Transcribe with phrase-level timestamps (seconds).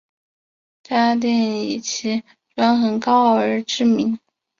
[0.81, 2.23] 渣甸以其
[2.55, 4.17] 专横高傲而知名。